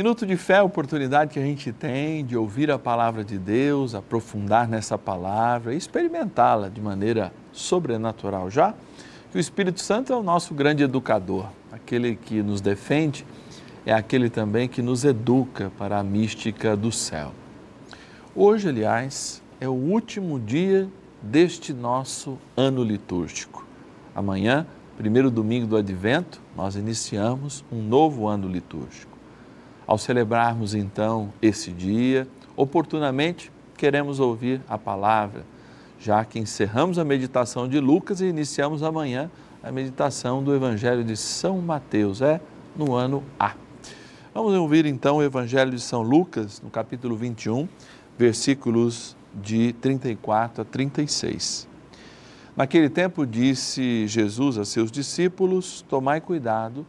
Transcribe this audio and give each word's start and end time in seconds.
Minuto 0.00 0.24
de 0.24 0.34
fé 0.34 0.54
é 0.54 0.56
a 0.56 0.64
oportunidade 0.64 1.34
que 1.34 1.38
a 1.38 1.42
gente 1.42 1.70
tem 1.72 2.24
de 2.24 2.34
ouvir 2.34 2.70
a 2.70 2.78
palavra 2.78 3.22
de 3.22 3.36
Deus, 3.36 3.94
aprofundar 3.94 4.66
nessa 4.66 4.96
palavra, 4.96 5.74
experimentá-la 5.74 6.70
de 6.70 6.80
maneira 6.80 7.30
sobrenatural. 7.52 8.50
Já 8.50 8.74
que 9.30 9.36
o 9.36 9.38
Espírito 9.38 9.78
Santo 9.78 10.10
é 10.10 10.16
o 10.16 10.22
nosso 10.22 10.54
grande 10.54 10.82
educador, 10.82 11.50
aquele 11.70 12.16
que 12.16 12.42
nos 12.42 12.62
defende, 12.62 13.26
é 13.84 13.92
aquele 13.92 14.30
também 14.30 14.70
que 14.70 14.80
nos 14.80 15.04
educa 15.04 15.70
para 15.76 15.98
a 15.98 16.02
mística 16.02 16.74
do 16.74 16.90
céu. 16.90 17.32
Hoje, 18.34 18.70
aliás, 18.70 19.42
é 19.60 19.68
o 19.68 19.74
último 19.74 20.40
dia 20.40 20.88
deste 21.20 21.74
nosso 21.74 22.38
ano 22.56 22.82
litúrgico. 22.82 23.66
Amanhã, 24.14 24.66
primeiro 24.96 25.30
domingo 25.30 25.66
do 25.66 25.76
Advento, 25.76 26.40
nós 26.56 26.74
iniciamos 26.74 27.62
um 27.70 27.82
novo 27.82 28.26
ano 28.26 28.48
litúrgico. 28.48 29.09
Ao 29.90 29.98
celebrarmos 29.98 30.72
então 30.72 31.32
esse 31.42 31.72
dia, 31.72 32.28
oportunamente 32.54 33.50
queremos 33.76 34.20
ouvir 34.20 34.60
a 34.68 34.78
palavra, 34.78 35.44
já 35.98 36.24
que 36.24 36.38
encerramos 36.38 36.96
a 36.96 37.04
meditação 37.04 37.66
de 37.66 37.80
Lucas 37.80 38.20
e 38.20 38.26
iniciamos 38.26 38.84
amanhã 38.84 39.28
a 39.60 39.72
meditação 39.72 40.44
do 40.44 40.54
Evangelho 40.54 41.02
de 41.02 41.16
São 41.16 41.60
Mateus, 41.60 42.22
é 42.22 42.40
no 42.76 42.94
ano 42.94 43.24
A. 43.36 43.54
Vamos 44.32 44.54
ouvir 44.54 44.86
então 44.86 45.16
o 45.16 45.24
Evangelho 45.24 45.72
de 45.72 45.80
São 45.80 46.02
Lucas, 46.02 46.62
no 46.62 46.70
capítulo 46.70 47.16
21, 47.16 47.68
versículos 48.16 49.16
de 49.34 49.72
34 49.72 50.62
a 50.62 50.64
36. 50.64 51.66
Naquele 52.56 52.88
tempo 52.88 53.26
disse 53.26 54.06
Jesus 54.06 54.56
a 54.56 54.64
seus 54.64 54.92
discípulos: 54.92 55.84
Tomai 55.88 56.20
cuidado 56.20 56.86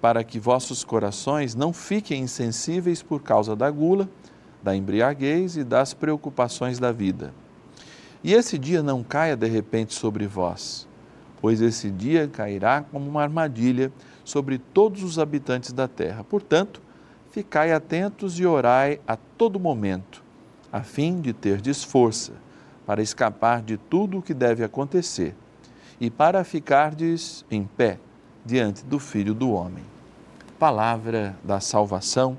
para 0.00 0.24
que 0.24 0.38
vossos 0.38 0.82
corações 0.82 1.54
não 1.54 1.72
fiquem 1.72 2.22
insensíveis 2.22 3.02
por 3.02 3.22
causa 3.22 3.54
da 3.54 3.70
gula, 3.70 4.08
da 4.62 4.74
embriaguez 4.74 5.56
e 5.56 5.64
das 5.64 5.92
preocupações 5.92 6.78
da 6.78 6.90
vida. 6.90 7.32
E 8.22 8.32
esse 8.32 8.58
dia 8.58 8.82
não 8.82 9.02
caia 9.02 9.36
de 9.36 9.46
repente 9.48 9.94
sobre 9.94 10.26
vós, 10.26 10.86
pois 11.40 11.60
esse 11.60 11.90
dia 11.90 12.28
cairá 12.28 12.82
como 12.82 13.08
uma 13.08 13.22
armadilha 13.22 13.92
sobre 14.24 14.58
todos 14.58 15.02
os 15.02 15.18
habitantes 15.18 15.72
da 15.72 15.88
terra. 15.88 16.24
Portanto, 16.24 16.82
ficai 17.30 17.72
atentos 17.72 18.38
e 18.38 18.46
orai 18.46 19.00
a 19.06 19.16
todo 19.16 19.60
momento, 19.60 20.22
a 20.72 20.82
fim 20.82 21.20
de 21.20 21.32
terdes 21.32 21.82
força 21.82 22.32
para 22.86 23.02
escapar 23.02 23.62
de 23.62 23.76
tudo 23.76 24.18
o 24.18 24.22
que 24.22 24.34
deve 24.34 24.64
acontecer 24.64 25.34
e 26.00 26.10
para 26.10 26.42
ficardes 26.42 27.44
em 27.50 27.64
pé 27.64 27.98
diante 28.44 28.84
do 28.84 28.98
Filho 28.98 29.34
do 29.34 29.50
Homem. 29.52 29.84
Palavra 30.58 31.36
da 31.42 31.60
salvação 31.60 32.38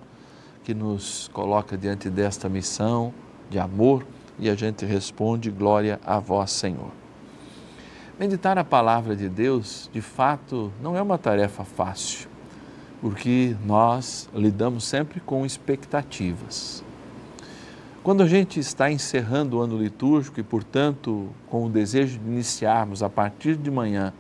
que 0.64 0.74
nos 0.74 1.30
coloca 1.34 1.78
diante 1.78 2.10
desta 2.10 2.48
missão 2.48 3.14
de 3.50 3.60
amor 3.60 4.06
e 4.40 4.50
a 4.50 4.56
gente 4.56 4.86
responde: 4.86 5.50
Glória 5.50 6.00
a 6.06 6.20
vós, 6.20 6.52
Senhor. 6.52 6.92
Meditar 8.20 8.58
a 8.58 8.64
palavra 8.64 9.16
de 9.16 9.28
Deus, 9.28 9.90
de 9.92 10.02
fato, 10.02 10.72
não 10.82 10.96
é 10.96 11.02
uma 11.02 11.18
tarefa 11.18 11.64
fácil, 11.64 12.30
porque 13.02 13.56
nós 13.66 14.30
lidamos 14.34 14.84
sempre 14.84 15.20
com 15.20 15.46
expectativas. 15.46 16.84
Quando 18.04 18.24
a 18.24 18.28
gente 18.28 18.60
está 18.60 18.92
encerrando 18.92 19.58
o 19.58 19.62
ano 19.62 19.78
litúrgico 19.78 20.40
e, 20.40 20.44
portanto, 20.44 21.30
com 21.48 21.66
o 21.66 21.70
desejo 21.70 22.18
de 22.18 22.26
iniciarmos 22.26 23.04
a 23.04 23.10
partir 23.10 23.56
de 23.56 23.70
manhã 23.70 24.14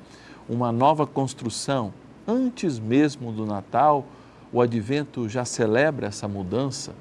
uma 0.51 0.69
nova 0.69 1.07
construção, 1.07 1.93
antes 2.27 2.77
mesmo 2.77 3.31
do 3.31 3.45
Natal, 3.45 4.05
o 4.51 4.59
advento 4.59 5.29
já 5.29 5.45
celebra 5.45 6.07
essa 6.07 6.27
mudança, 6.27 6.93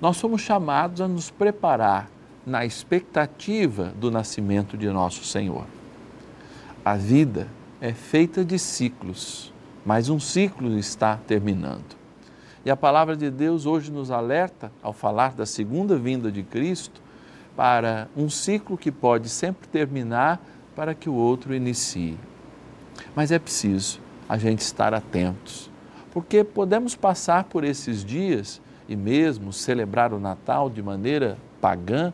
nós 0.00 0.16
somos 0.16 0.40
chamados 0.40 1.00
a 1.00 1.06
nos 1.06 1.30
preparar 1.30 2.10
na 2.44 2.66
expectativa 2.66 3.92
do 3.96 4.10
nascimento 4.10 4.76
de 4.76 4.88
nosso 4.88 5.24
Senhor. 5.24 5.64
A 6.84 6.96
vida 6.96 7.46
é 7.80 7.92
feita 7.92 8.44
de 8.44 8.58
ciclos, 8.58 9.54
mas 9.86 10.08
um 10.08 10.18
ciclo 10.18 10.76
está 10.76 11.16
terminando. 11.16 11.96
E 12.64 12.70
a 12.70 12.76
palavra 12.76 13.16
de 13.16 13.30
Deus 13.30 13.64
hoje 13.64 13.92
nos 13.92 14.10
alerta, 14.10 14.72
ao 14.82 14.92
falar 14.92 15.34
da 15.34 15.46
segunda 15.46 15.96
vinda 15.96 16.32
de 16.32 16.42
Cristo, 16.42 17.00
para 17.54 18.08
um 18.16 18.28
ciclo 18.28 18.76
que 18.76 18.90
pode 18.90 19.28
sempre 19.28 19.68
terminar 19.68 20.44
para 20.74 20.96
que 20.96 21.08
o 21.08 21.14
outro 21.14 21.54
inicie. 21.54 22.18
Mas 23.14 23.30
é 23.30 23.38
preciso 23.38 24.00
a 24.28 24.38
gente 24.38 24.60
estar 24.60 24.94
atentos, 24.94 25.70
porque 26.12 26.44
podemos 26.44 26.94
passar 26.94 27.44
por 27.44 27.64
esses 27.64 28.04
dias 28.04 28.60
e 28.88 28.96
mesmo 28.96 29.52
celebrar 29.52 30.12
o 30.12 30.20
Natal 30.20 30.68
de 30.68 30.82
maneira 30.82 31.38
pagã, 31.60 32.12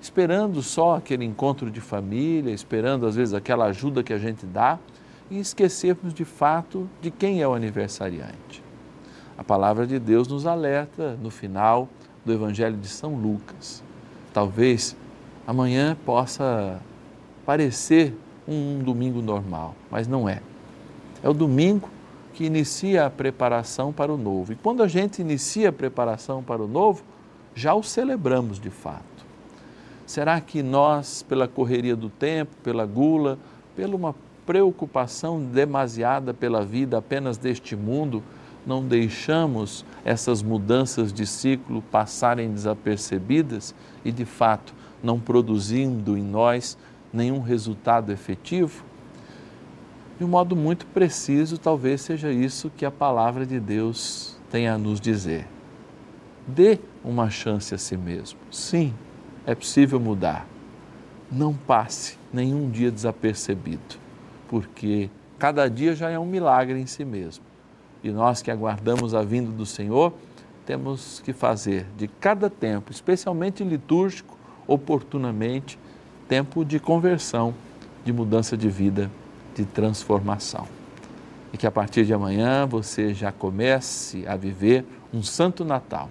esperando 0.00 0.62
só 0.62 0.96
aquele 0.96 1.24
encontro 1.24 1.70
de 1.70 1.80
família, 1.80 2.52
esperando 2.52 3.06
às 3.06 3.16
vezes 3.16 3.34
aquela 3.34 3.66
ajuda 3.66 4.02
que 4.02 4.12
a 4.12 4.18
gente 4.18 4.44
dá 4.44 4.78
e 5.30 5.38
esquecermos 5.38 6.12
de 6.12 6.24
fato 6.24 6.88
de 7.00 7.10
quem 7.10 7.40
é 7.40 7.48
o 7.48 7.54
aniversariante. 7.54 8.62
A 9.38 9.44
palavra 9.44 9.86
de 9.86 9.98
Deus 9.98 10.28
nos 10.28 10.46
alerta 10.46 11.16
no 11.22 11.30
final 11.30 11.88
do 12.24 12.32
Evangelho 12.32 12.76
de 12.76 12.88
São 12.88 13.14
Lucas. 13.14 13.82
Talvez 14.32 14.96
amanhã 15.46 15.96
possa 16.04 16.80
parecer 17.44 18.14
um 18.46 18.78
domingo 18.78 19.22
normal, 19.22 19.74
mas 19.90 20.06
não 20.06 20.28
é. 20.28 20.40
É 21.22 21.28
o 21.28 21.34
domingo 21.34 21.88
que 22.34 22.44
inicia 22.44 23.06
a 23.06 23.10
preparação 23.10 23.92
para 23.92 24.12
o 24.12 24.16
novo. 24.16 24.52
E 24.52 24.56
quando 24.56 24.82
a 24.82 24.88
gente 24.88 25.20
inicia 25.20 25.68
a 25.68 25.72
preparação 25.72 26.42
para 26.42 26.62
o 26.62 26.66
novo, 26.66 27.02
já 27.54 27.74
o 27.74 27.82
celebramos 27.82 28.58
de 28.58 28.70
fato. 28.70 29.02
Será 30.06 30.40
que 30.40 30.62
nós, 30.62 31.22
pela 31.22 31.46
correria 31.46 31.94
do 31.94 32.08
tempo, 32.08 32.56
pela 32.62 32.84
gula, 32.84 33.38
pela 33.76 33.94
uma 33.94 34.14
preocupação 34.44 35.40
demasiada 35.40 36.34
pela 36.34 36.64
vida 36.64 36.98
apenas 36.98 37.38
deste 37.38 37.76
mundo, 37.76 38.22
não 38.66 38.84
deixamos 38.84 39.84
essas 40.04 40.42
mudanças 40.42 41.12
de 41.12 41.26
ciclo 41.26 41.82
passarem 41.82 42.50
desapercebidas 42.50 43.74
e, 44.04 44.12
de 44.12 44.24
fato, 44.24 44.74
não 45.02 45.18
produzindo 45.18 46.16
em 46.16 46.22
nós 46.22 46.76
nenhum 47.12 47.40
resultado 47.40 48.10
efetivo? 48.10 48.84
De 50.18 50.24
um 50.24 50.28
modo 50.28 50.54
muito 50.54 50.86
preciso, 50.86 51.58
talvez 51.58 52.00
seja 52.00 52.30
isso 52.30 52.70
que 52.70 52.84
a 52.84 52.90
palavra 52.90 53.44
de 53.44 53.58
Deus 53.58 54.38
tem 54.50 54.68
a 54.68 54.78
nos 54.78 55.00
dizer. 55.00 55.46
Dê 56.46 56.78
uma 57.04 57.30
chance 57.30 57.74
a 57.74 57.78
si 57.78 57.96
mesmo. 57.96 58.38
Sim, 58.50 58.94
é 59.46 59.54
possível 59.54 59.98
mudar. 59.98 60.46
Não 61.30 61.54
passe 61.54 62.18
nenhum 62.32 62.70
dia 62.70 62.90
desapercebido, 62.90 63.96
porque 64.48 65.10
cada 65.38 65.68
dia 65.68 65.94
já 65.94 66.10
é 66.10 66.18
um 66.18 66.26
milagre 66.26 66.78
em 66.78 66.86
si 66.86 67.04
mesmo. 67.04 67.44
E 68.04 68.10
nós 68.10 68.42
que 68.42 68.50
aguardamos 68.50 69.14
a 69.14 69.22
vinda 69.22 69.50
do 69.50 69.64
Senhor, 69.64 70.12
temos 70.66 71.20
que 71.24 71.32
fazer 71.32 71.86
de 71.96 72.06
cada 72.06 72.48
tempo, 72.50 72.92
especialmente 72.92 73.64
litúrgico, 73.64 74.36
oportunamente, 74.66 75.78
tempo 76.28 76.64
de 76.64 76.78
conversão, 76.78 77.54
de 78.04 78.12
mudança 78.12 78.56
de 78.56 78.68
vida, 78.68 79.10
de 79.54 79.64
transformação. 79.64 80.66
E 81.52 81.58
que 81.58 81.66
a 81.66 81.70
partir 81.70 82.04
de 82.04 82.14
amanhã 82.14 82.66
você 82.66 83.12
já 83.12 83.30
comece 83.30 84.26
a 84.26 84.36
viver 84.36 84.84
um 85.12 85.22
Santo 85.22 85.64
Natal. 85.64 86.08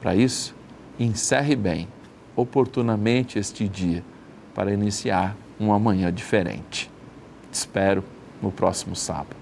Para 0.00 0.14
isso, 0.14 0.54
encerre 0.98 1.56
bem, 1.56 1.88
oportunamente 2.36 3.38
este 3.38 3.66
dia, 3.66 4.04
para 4.54 4.72
iniciar 4.72 5.36
uma 5.58 5.78
manhã 5.78 6.12
diferente. 6.12 6.90
Te 7.50 7.54
espero 7.54 8.04
no 8.42 8.50
próximo 8.50 8.94
sábado. 8.94 9.41